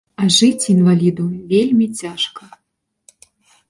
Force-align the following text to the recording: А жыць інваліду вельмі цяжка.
А 0.21 0.29
жыць 0.37 0.69
інваліду 0.73 1.27
вельмі 1.53 1.91
цяжка. 2.03 2.53